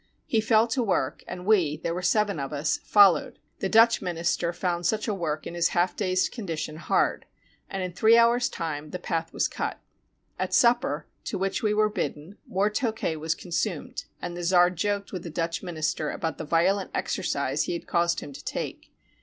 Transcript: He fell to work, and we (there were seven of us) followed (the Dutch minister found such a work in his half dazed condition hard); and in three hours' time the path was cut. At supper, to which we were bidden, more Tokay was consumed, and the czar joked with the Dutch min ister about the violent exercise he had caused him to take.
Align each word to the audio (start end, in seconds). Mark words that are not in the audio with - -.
He 0.25 0.41
fell 0.41 0.65
to 0.69 0.81
work, 0.81 1.23
and 1.27 1.45
we 1.45 1.77
(there 1.77 1.93
were 1.93 2.01
seven 2.01 2.39
of 2.39 2.51
us) 2.51 2.79
followed 2.83 3.37
(the 3.59 3.69
Dutch 3.69 4.01
minister 4.01 4.51
found 4.51 4.83
such 4.87 5.07
a 5.07 5.13
work 5.13 5.45
in 5.45 5.53
his 5.53 5.67
half 5.77 5.95
dazed 5.95 6.31
condition 6.31 6.77
hard); 6.77 7.27
and 7.69 7.83
in 7.83 7.93
three 7.93 8.17
hours' 8.17 8.49
time 8.49 8.89
the 8.89 8.97
path 8.97 9.31
was 9.31 9.47
cut. 9.47 9.79
At 10.39 10.55
supper, 10.55 11.05
to 11.25 11.37
which 11.37 11.61
we 11.61 11.75
were 11.75 11.87
bidden, 11.87 12.39
more 12.47 12.71
Tokay 12.71 13.15
was 13.17 13.35
consumed, 13.35 14.05
and 14.19 14.35
the 14.35 14.41
czar 14.41 14.71
joked 14.71 15.11
with 15.13 15.21
the 15.21 15.29
Dutch 15.29 15.61
min 15.61 15.77
ister 15.77 16.09
about 16.09 16.39
the 16.39 16.45
violent 16.45 16.89
exercise 16.95 17.65
he 17.65 17.73
had 17.73 17.85
caused 17.85 18.21
him 18.21 18.33
to 18.33 18.43
take. 18.43 18.91